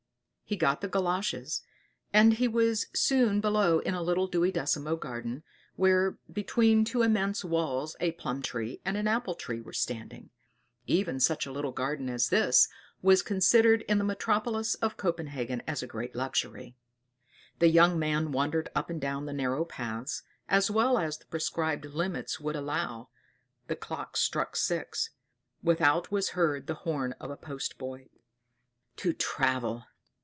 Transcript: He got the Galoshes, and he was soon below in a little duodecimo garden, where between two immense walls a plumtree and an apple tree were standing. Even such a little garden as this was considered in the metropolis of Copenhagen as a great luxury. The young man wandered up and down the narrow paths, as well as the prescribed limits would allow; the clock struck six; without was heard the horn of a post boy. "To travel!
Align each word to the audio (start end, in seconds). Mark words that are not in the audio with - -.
He 0.43 0.57
got 0.57 0.81
the 0.81 0.89
Galoshes, 0.89 1.61
and 2.11 2.33
he 2.33 2.45
was 2.45 2.87
soon 2.93 3.39
below 3.39 3.79
in 3.79 3.93
a 3.93 4.01
little 4.03 4.27
duodecimo 4.27 4.99
garden, 4.99 5.43
where 5.77 6.17
between 6.29 6.83
two 6.83 7.03
immense 7.03 7.45
walls 7.45 7.95
a 8.01 8.11
plumtree 8.11 8.81
and 8.83 8.97
an 8.97 9.07
apple 9.07 9.33
tree 9.33 9.61
were 9.61 9.71
standing. 9.71 10.29
Even 10.87 11.21
such 11.21 11.45
a 11.45 11.53
little 11.53 11.71
garden 11.71 12.09
as 12.09 12.27
this 12.27 12.67
was 13.01 13.23
considered 13.23 13.83
in 13.83 13.97
the 13.97 14.03
metropolis 14.03 14.75
of 14.75 14.97
Copenhagen 14.97 15.63
as 15.67 15.81
a 15.81 15.87
great 15.87 16.17
luxury. 16.17 16.75
The 17.59 17.69
young 17.69 17.97
man 17.97 18.33
wandered 18.33 18.69
up 18.75 18.89
and 18.89 18.99
down 18.99 19.27
the 19.27 19.31
narrow 19.33 19.63
paths, 19.63 20.21
as 20.49 20.69
well 20.69 20.97
as 20.97 21.17
the 21.17 21.27
prescribed 21.27 21.85
limits 21.85 22.41
would 22.41 22.57
allow; 22.57 23.07
the 23.67 23.77
clock 23.77 24.17
struck 24.17 24.57
six; 24.57 25.11
without 25.63 26.11
was 26.11 26.31
heard 26.31 26.67
the 26.67 26.73
horn 26.83 27.13
of 27.21 27.31
a 27.31 27.37
post 27.37 27.77
boy. 27.77 28.09
"To 28.97 29.13
travel! 29.13 29.85